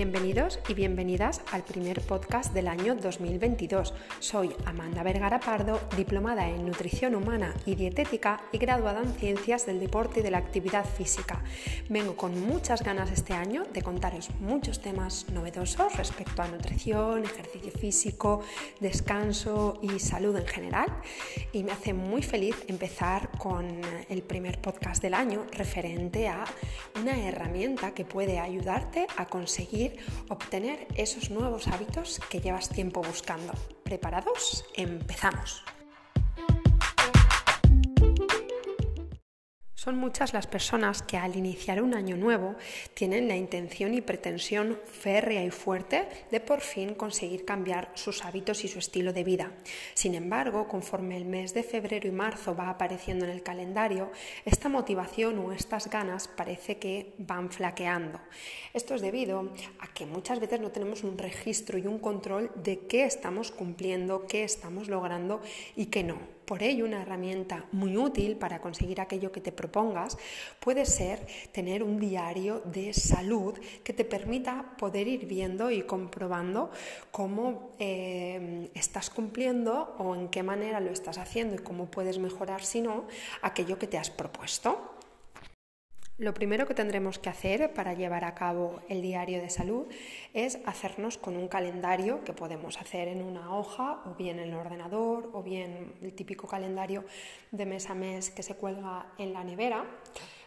[0.00, 3.92] Bienvenidos y bienvenidas al primer podcast del año 2022.
[4.18, 9.78] Soy Amanda Vergara Pardo, diplomada en nutrición humana y dietética y graduada en ciencias del
[9.78, 11.44] deporte y de la actividad física.
[11.90, 17.70] Vengo con muchas ganas este año de contaros muchos temas novedosos respecto a nutrición, ejercicio
[17.70, 18.40] físico,
[18.80, 20.88] descanso y salud en general.
[21.52, 26.46] Y me hace muy feliz empezar con el primer podcast del año referente a
[26.98, 29.89] una herramienta que puede ayudarte a conseguir
[30.28, 33.52] obtener esos nuevos hábitos que llevas tiempo buscando.
[33.84, 34.64] ¿Preparados?
[34.74, 35.62] Empezamos.
[39.80, 42.54] Son muchas las personas que al iniciar un año nuevo
[42.92, 48.62] tienen la intención y pretensión férrea y fuerte de por fin conseguir cambiar sus hábitos
[48.62, 49.52] y su estilo de vida.
[49.94, 54.12] Sin embargo, conforme el mes de febrero y marzo va apareciendo en el calendario,
[54.44, 58.20] esta motivación o estas ganas parece que van flaqueando.
[58.74, 62.80] Esto es debido a que muchas veces no tenemos un registro y un control de
[62.80, 65.40] qué estamos cumpliendo, qué estamos logrando
[65.74, 66.39] y qué no.
[66.50, 70.18] Por ello, una herramienta muy útil para conseguir aquello que te propongas
[70.58, 76.72] puede ser tener un diario de salud que te permita poder ir viendo y comprobando
[77.12, 82.64] cómo eh, estás cumpliendo o en qué manera lo estás haciendo y cómo puedes mejorar,
[82.64, 83.04] si no,
[83.42, 84.99] aquello que te has propuesto.
[86.20, 89.86] Lo primero que tendremos que hacer para llevar a cabo el diario de salud
[90.34, 94.54] es hacernos con un calendario que podemos hacer en una hoja o bien en el
[94.54, 97.06] ordenador o bien el típico calendario
[97.52, 99.86] de mes a mes que se cuelga en la nevera.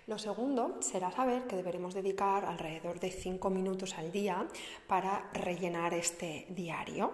[0.05, 4.47] Lo segundo será saber que deberemos dedicar alrededor de 5 minutos al día
[4.85, 7.13] para rellenar este diario.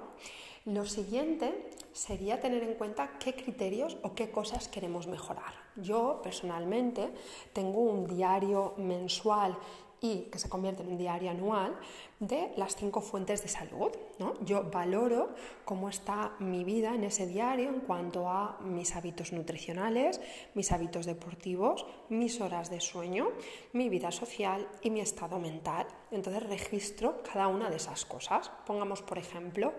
[0.66, 5.54] Lo siguiente sería tener en cuenta qué criterios o qué cosas queremos mejorar.
[5.76, 7.12] Yo personalmente
[7.54, 9.58] tengo un diario mensual
[10.02, 11.78] y que se convierte en un diario anual
[12.20, 13.92] de las cinco fuentes de salud.
[14.18, 14.34] ¿no?
[14.44, 15.30] Yo valoro
[15.66, 20.20] cómo está mi vida en ese diario en cuanto a mis hábitos nutricionales,
[20.54, 23.30] mis hábitos deportivos, mis horas de sueño,
[23.74, 25.88] mi vida social y mi estado mental.
[26.12, 28.52] Entonces registro cada una de esas cosas.
[28.66, 29.74] Pongamos, por ejemplo,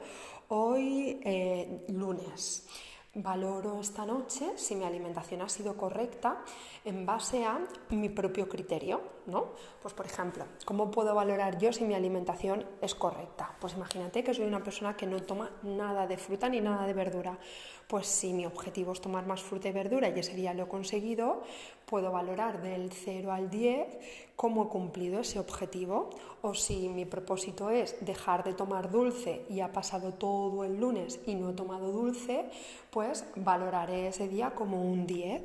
[0.48, 2.66] hoy eh, lunes.
[3.14, 6.44] Valoro esta noche si mi alimentación ha sido correcta
[6.84, 9.48] en base a mi propio criterio, ¿no?
[9.82, 13.56] Pues por ejemplo, ¿cómo puedo valorar yo si mi alimentación es correcta?
[13.60, 16.92] Pues imagínate que soy una persona que no toma nada de fruta ni nada de
[16.92, 17.36] verdura.
[17.88, 20.68] Pues si mi objetivo es tomar más fruta y verdura y ese día lo he
[20.68, 21.42] conseguido,
[21.90, 23.98] puedo valorar del 0 al 10
[24.36, 26.10] cómo he cumplido ese objetivo.
[26.40, 31.20] O si mi propósito es dejar de tomar dulce y ha pasado todo el lunes
[31.26, 32.46] y no he tomado dulce,
[32.90, 35.42] pues valoraré ese día como un 10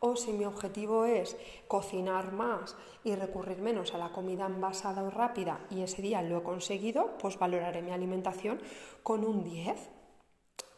[0.00, 1.36] o si mi objetivo es
[1.66, 6.38] cocinar más y recurrir menos a la comida envasada o rápida y ese día lo
[6.38, 8.60] he conseguido, pues valoraré mi alimentación
[9.02, 9.97] con un 10.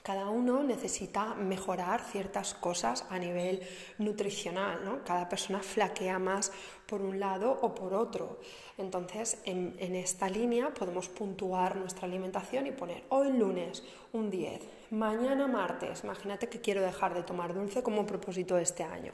[0.02, 3.60] Cada uno necesita mejorar ciertas cosas a nivel
[3.98, 5.04] nutricional, ¿no?
[5.04, 6.52] Cada persona flaquea más
[6.86, 8.40] por un lado o por otro.
[8.78, 14.60] Entonces, en, esta línea podemos puntuar nuestra alimentación y poner hoy lunes un 10,
[14.90, 19.12] mañana martes, imagínate que quiero dejar de tomar dulce como propósito de este año.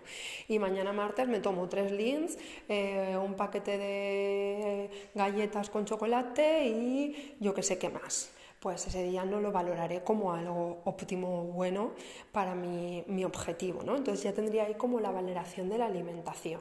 [0.49, 2.39] Y mañana martes me tomo tres lins,
[2.69, 8.36] eh, un paquete de galletas con chocolate y yo que sé qué más
[8.67, 11.93] pues ese día no lo valoraré como algo óptimo bueno
[12.33, 13.85] para mi, mi objetivo.
[13.85, 13.95] ¿no?
[13.95, 16.61] Entonces ya tendría ahí como la valoración de la alimentación.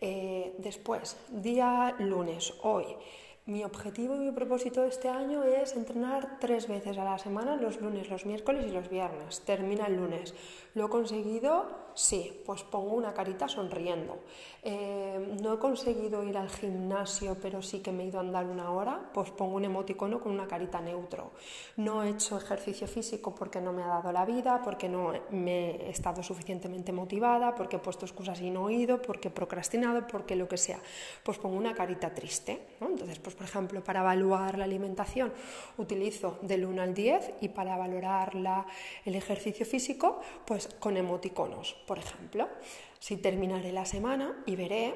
[0.00, 2.86] Eh, después, día lunes, hoy.
[3.46, 7.80] Mi objetivo y mi propósito este año es entrenar tres veces a la semana, los
[7.80, 9.38] lunes, los miércoles y los viernes.
[9.42, 10.34] Termina el lunes.
[10.74, 11.86] ¿Lo he conseguido?
[11.94, 14.18] Sí, pues pongo una carita sonriendo.
[14.62, 18.46] Eh, no he conseguido ir al gimnasio, pero sí que me he ido a andar
[18.46, 21.30] una hora, pues pongo un emoticono con una carita neutro.
[21.76, 25.86] No he hecho ejercicio físico porque no me ha dado la vida, porque no me
[25.86, 30.04] he estado suficientemente motivada, porque he puesto excusas y no he ido, porque he procrastinado,
[30.06, 30.80] porque lo que sea.
[31.22, 32.60] Pues pongo una carita triste.
[32.80, 35.32] Entonces, pues por ejemplo, para evaluar la alimentación
[35.78, 38.32] utilizo del 1 al 10 y para valorar
[39.04, 42.48] el ejercicio físico, pues con emoticonos, por ejemplo.
[42.98, 44.94] Si terminaré la semana y veré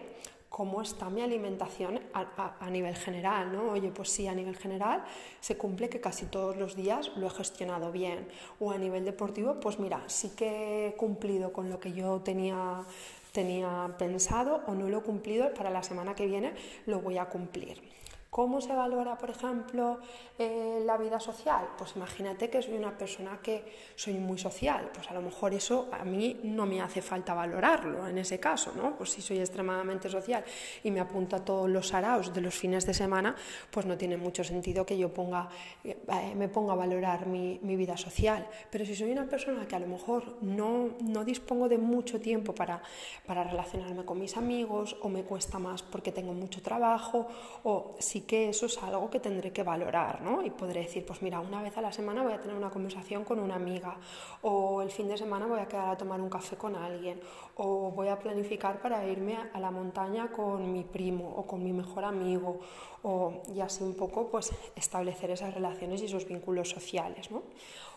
[0.51, 3.71] cómo está mi alimentación a, nivel general, ¿no?
[3.71, 5.05] Oye, pues sí, a nivel general
[5.41, 8.29] se cumple que casi todos los días lo he gestionado bien.
[8.59, 12.85] O a nivel deportivo, pues mira, sí que he cumplido con lo que yo tenía,
[13.33, 16.53] tenía pensado o no lo he cumplido, para la semana que viene
[16.85, 17.81] lo voy a cumplir.
[18.31, 19.99] ¿Cómo se valora, por ejemplo,
[20.39, 21.71] eh, la vida social?
[21.77, 23.65] Pues imagínate que soy una persona que
[23.97, 28.07] soy muy social, pues a lo mejor eso a mí no me hace falta valorarlo
[28.07, 28.97] en ese caso, ¿no?
[28.97, 30.45] Pues si soy extremadamente social
[30.85, 33.35] y me apunto a todos los araos de los fines de semana,
[33.69, 35.49] pues no tiene mucho sentido que yo ponga,
[35.83, 35.97] eh,
[36.37, 38.47] me ponga a valorar mi, mi, vida social.
[38.71, 42.55] Pero si soy una persona que a lo mejor no, no dispongo de mucho tiempo
[42.55, 42.81] para,
[43.27, 47.27] para relacionarme con mis amigos o me cuesta más porque tengo mucho trabajo
[47.65, 50.43] o si que eso es algo que tendré que valorar, ¿no?
[50.43, 53.25] Y podré decir, pues mira, una vez a la semana voy a tener una conversación
[53.25, 53.97] con una amiga,
[54.43, 57.21] o el fin de semana voy a quedar a tomar un café con alguien,
[57.57, 61.73] o voy a planificar para irme a la montaña con mi primo o con mi
[61.73, 62.61] mejor amigo,
[63.03, 67.43] o, así un poco pues establecer esas relaciones y esos vínculos sociales, ¿no?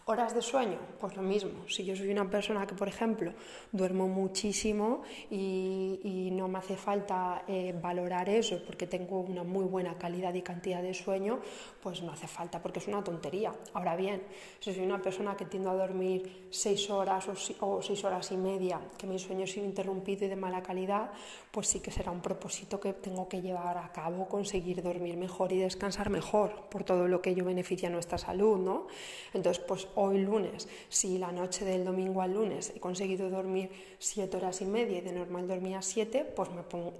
[0.05, 1.65] Horas de sueño, pues lo mismo.
[1.69, 3.31] Si yo soy una persona que, por ejemplo,
[3.71, 9.97] duermo muchísimo y, no me hace falta eh, valorar eso porque tengo una muy buena
[9.97, 11.39] calidad y cantidad de sueño,
[11.81, 13.53] pues no hace falta porque es una tontería.
[13.73, 14.23] Ahora bien,
[14.59, 17.29] si soy una persona que tiendo a dormir seis horas
[17.61, 21.11] o, seis horas y media, que mi sueño es interrumpido y de mala calidad,
[21.51, 25.53] pues sí que será un propósito que tengo que llevar a cabo, conseguir dormir mejor
[25.53, 28.87] y descansar mejor por todo lo que ello beneficia a nuestra salud, ¿no?
[29.33, 33.69] Entonces, pues hoy lunes, si la noche del domingo al lunes he conseguido dormir
[33.99, 36.49] siete horas y media y de normal dormía siete, pues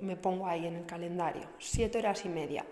[0.02, 2.66] me pongo, ahí en el calendario, siete horas y media.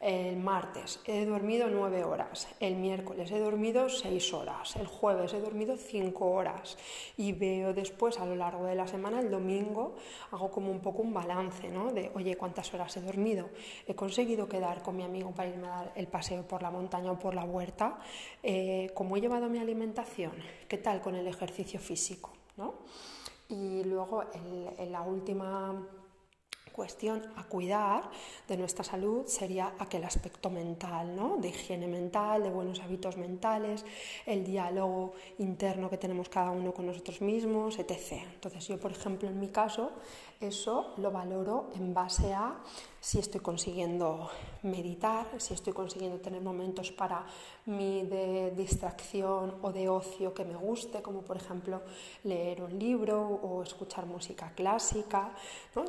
[0.00, 5.40] El martes he dormido nueve horas, el miércoles he dormido seis horas, el jueves he
[5.40, 6.78] dormido cinco horas
[7.16, 9.96] y veo después a lo largo de la semana, el domingo,
[10.30, 11.92] hago como un poco un balance, ¿no?
[11.92, 13.48] De, oye, ¿cuántas horas he dormido?
[13.88, 17.10] He conseguido quedar con mi amigo para irme a dar el paseo por la montaña
[17.10, 17.98] o por la huerta.
[18.44, 20.32] Eh, ¿Cómo he llevado mi alimentación?
[20.68, 22.30] ¿Qué tal con el ejercicio físico?
[22.56, 22.74] ¿no?
[23.48, 25.88] Y luego en la última
[26.78, 28.08] cuestión a cuidar
[28.46, 31.36] de nuestra salud sería aquel aspecto mental, ¿no?
[31.36, 33.84] de higiene mental, de buenos hábitos mentales,
[34.26, 38.22] el diálogo interno que tenemos cada uno con nosotros mismos, etc.
[38.32, 39.90] Entonces yo, por ejemplo, en mi caso,
[40.40, 42.56] eso lo valoro en base a
[43.00, 44.28] si estoy consiguiendo
[44.62, 47.24] meditar, si estoy consiguiendo tener momentos para
[47.66, 51.82] mí de distracción o de ocio que me guste, como por ejemplo
[52.24, 55.32] leer un libro o escuchar música clásica.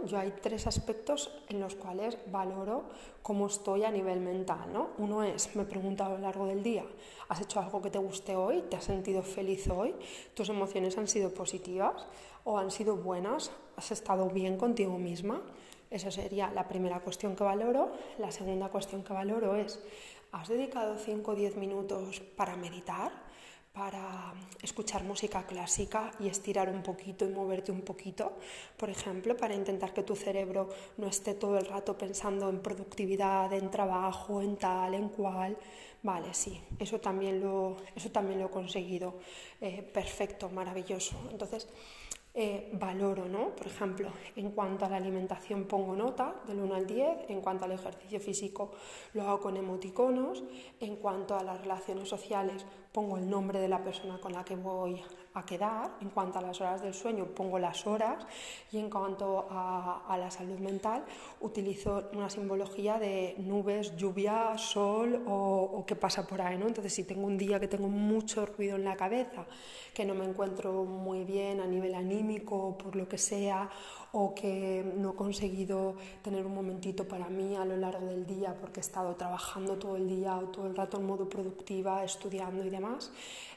[0.05, 2.83] Yo hay tres aspectos en los cuales valoro
[3.21, 4.71] cómo estoy a nivel mental.
[4.71, 4.89] ¿no?
[4.97, 6.85] Uno es, me pregunto a lo largo del día,
[7.27, 8.61] ¿has hecho algo que te guste hoy?
[8.69, 9.95] ¿Te has sentido feliz hoy?
[10.33, 12.05] ¿Tus emociones han sido positivas
[12.49, 13.51] o han sido buenas?
[13.77, 15.39] ¿Has estado bien contigo misma?
[15.91, 17.91] Esa sería la primera cuestión que valoro.
[18.17, 19.79] La segunda cuestión que valoro es,
[20.31, 23.29] ¿has dedicado 5 o 10 minutos para meditar?
[23.71, 28.33] para escuchar música clásica y estirar un poquito y moverte un poquito,
[28.75, 30.67] por ejemplo, para intentar que tu cerebro
[30.97, 35.55] no esté todo el rato pensando en productividad, en trabajo, en tal, en cual.
[36.01, 39.19] Vale, sí, eso también lo, eso también lo he conseguido.
[39.61, 41.15] Eh, perfecto, maravilloso.
[41.31, 41.67] Entonces,
[42.33, 43.55] eh, valoro, ¿no?
[43.55, 47.65] Por ejemplo, en cuanto a la alimentación pongo nota del 1 al 10, en cuanto
[47.65, 48.71] al ejercicio físico
[49.13, 50.43] lo hago con emoticonos,
[50.79, 54.55] en cuanto a las relaciones sociales pongo el nombre de la persona con la que
[54.55, 55.01] voy
[55.33, 58.25] a quedar, en cuanto a las horas del sueño pongo las horas
[58.71, 61.05] y en cuanto a, la salud mental
[61.39, 66.57] utilizo una simbología de nubes, lluvia, sol o, qué pasa por ahí.
[66.57, 66.67] ¿no?
[66.67, 69.45] Entonces si tengo un día que tengo mucho ruido en la cabeza,
[69.93, 73.69] que no me encuentro muy bien a nivel anímico por lo que sea
[74.11, 78.55] o que no he conseguido tener un momentito para mí a lo largo del día
[78.59, 82.65] porque he estado trabajando todo el día o todo el rato en modo productiva, estudiando
[82.65, 82.78] y demás,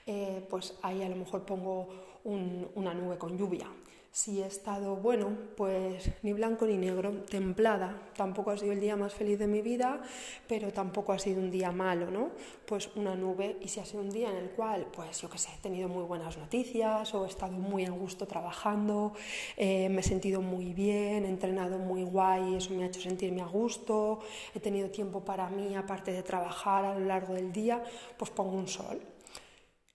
[0.06, 1.88] eh, pues ahí a lo mejor pongo
[2.24, 3.68] una nube con lluvia
[4.12, 7.98] si he estado, bueno, pues ni blanco ni negro, templada.
[8.14, 10.02] Tampoco ha sido el día más feliz de mi vida,
[10.46, 12.32] pero tampoco ha sido un día malo, ¿no?
[12.66, 15.38] Pues una nube, y si ha sido un día en el cual, pues yo qué
[15.38, 19.14] sé, he tenido muy buenas noticias o he estado muy a gusto trabajando,
[19.56, 23.40] eh, me he sentido muy bien, he entrenado muy guay, eso me ha hecho sentirme
[23.40, 24.18] a gusto,
[24.54, 27.82] he tenido tiempo para mí aparte de trabajar a lo largo del día,
[28.18, 29.00] pues pongo un sol.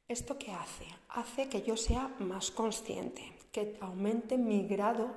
[0.10, 0.86] ¿Esto qué hace?
[1.10, 5.10] Hace que yo sea más consciente que aumente mi grado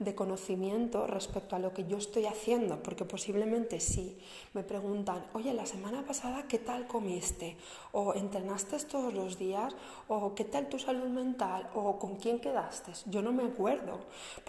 [0.00, 4.18] de conocimiento respecto a lo que yo estoy haciendo, porque posiblemente si
[4.52, 7.56] me preguntan, oye, la semana pasada, ¿qué tal comiste?
[7.92, 9.76] O entrenaste todos los días,
[10.08, 11.70] o ¿qué tal tu salud mental?
[11.76, 12.90] O ¿con quién quedaste?
[13.06, 14.00] Yo no me acuerdo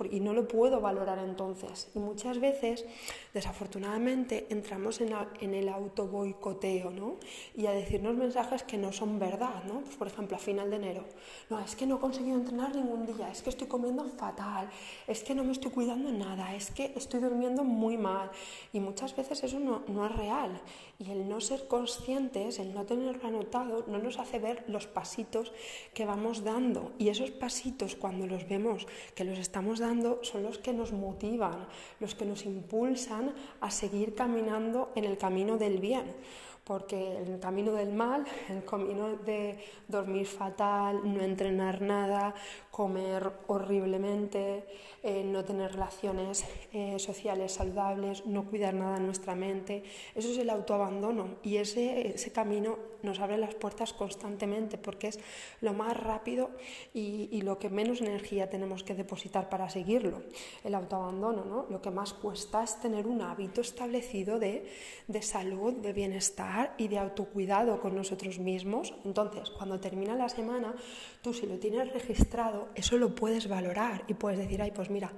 [0.10, 1.90] y no lo puedo valorar entonces.
[1.94, 2.84] Y muchas veces,
[3.32, 7.18] desafortunadamente, entramos en, el auto boicoteo, ¿no?
[7.56, 9.82] Y a decirnos mensajes que no son verdad, ¿no?
[9.82, 11.06] Pues, por ejemplo, a final de enero,
[11.52, 14.70] no, es que no he conseguido entrenar ningún día es que estoy comiendo fatal,
[15.08, 18.32] es que no me estoy cuidando nada, es que estoy durmiendo muy mal.
[18.72, 20.62] Y muchas veces eso no, no es real.
[21.00, 25.52] Y el no ser conscientes, el no tenerlo anotado, no nos hace ver los pasitos
[25.94, 26.94] que vamos dando.
[26.98, 31.68] Y esos pasitos, cuando los vemos que los estamos dando, son los que nos motivan,
[32.00, 36.16] los que nos impulsan a seguir caminando en el camino del bien
[36.66, 42.34] porque el camino del mal, el camino de dormir fatal, no entrenar nada,
[42.76, 44.66] comer horriblemente,
[45.02, 50.38] eh, no tener relaciones eh, sociales saludables, no cuidar nada en nuestra mente, eso es
[50.40, 55.20] el autoabandono y ese, ese camino nos abre las puertas constantemente porque es
[55.62, 56.52] lo más rápido
[56.94, 60.24] y, y, lo que menos energía tenemos que depositar para seguirlo.
[60.64, 61.68] El autoabandono, ¿no?
[61.70, 64.70] lo que más cuesta es tener un hábito establecido de,
[65.08, 68.94] de salud, de bienestar, y de autocuidado con nosotros mismos.
[69.04, 70.76] Entonces, cuando termina la semana,
[71.22, 75.12] tú si lo tienes registrado, eso lo puedes valorar y puedes decir, ay, pues mira,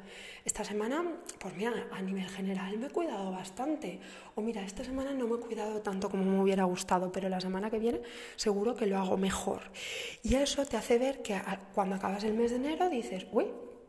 [0.44, 1.04] esta semana,
[1.40, 4.00] pues mira, a nivel general me he cuidado bastante.
[4.36, 7.40] O mira, esta semana no me he cuidado tanto como me hubiera gustado, pero la
[7.40, 8.02] semana que viene
[8.36, 9.62] seguro que lo hago mejor.
[10.24, 11.40] Y eso te hace ver que
[11.74, 13.46] cuando acabas el mes de enero dices, uy,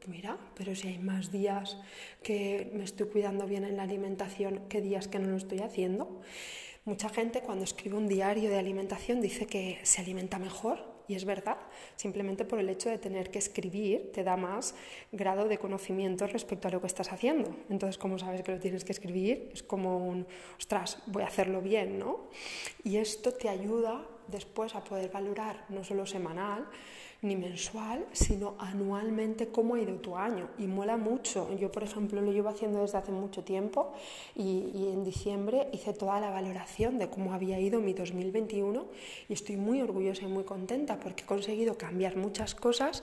[0.07, 1.77] mira, pero si hay más días
[2.23, 6.21] que me estoy cuidando bien en la alimentación que días que no lo estoy haciendo.
[6.85, 11.25] Mucha gente cuando escribe un diario de alimentación dice que se alimenta mejor y es
[11.25, 11.57] verdad,
[11.97, 14.75] simplemente por el hecho de tener que escribir te da más
[15.11, 17.57] grado de conocimiento respecto a lo que estás haciendo.
[17.71, 20.27] Entonces, como sabes que lo tienes que escribir, es como un,
[20.59, 22.29] ostras, voy a hacerlo bien, ¿no?
[22.85, 26.69] Y esto te ayuda después a poder valorar no solo semanal,
[27.21, 30.51] ni mensual, sino anualmente cómo ha ido tu año.
[30.59, 31.53] Y mola mucho.
[31.57, 33.93] Yo, por ejemplo, lo llevo haciendo desde hace mucho tiempo
[34.37, 38.87] y, y, en diciembre hice toda la valoración de cómo había ido mi 2021
[39.29, 43.03] y estoy muy orgullosa y muy contenta porque he conseguido cambiar muchas cosas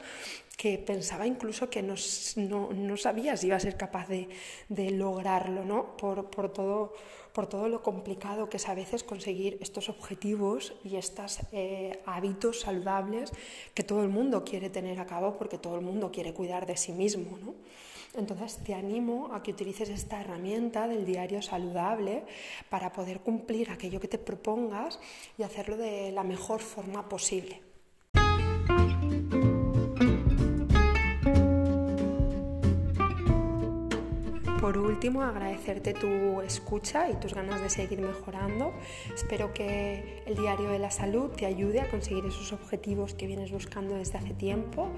[0.56, 1.96] que pensaba incluso que no,
[2.38, 4.30] no, no sabía si iba a ser capaz de,
[4.70, 5.98] de lograrlo, ¿no?
[5.98, 6.94] Por, por todo
[7.36, 12.62] por todo lo complicado que es a veces conseguir estos objetivos y estos eh, hábitos
[12.62, 13.34] saludables
[13.74, 16.78] que todo el mundo quiere tener a cabo porque todo el mundo quiere cuidar de
[16.78, 17.38] sí mismo.
[17.44, 17.54] ¿no?
[18.16, 22.24] Entonces te animo a que utilices esta herramienta del diario saludable
[22.70, 24.98] para poder cumplir aquello que te propongas
[25.38, 27.65] y hacerlo de la mejor forma posible.
[34.66, 38.74] Por último, agradecerte tu escucha y tus ganas de seguir mejorando.
[39.14, 43.52] Espero que el Diario de la Salud te ayude a conseguir esos objetivos que vienes
[43.52, 44.90] buscando desde hace tiempo.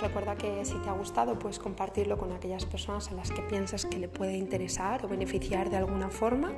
[0.00, 3.86] Recuerda que si te ha gustado, puedes compartirlo con aquellas personas a las que piensas
[3.86, 6.52] que le puede interesar o beneficiar de alguna forma.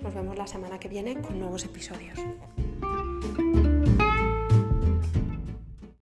[0.00, 2.20] Nos vemos la semana que viene con nuevos episodios.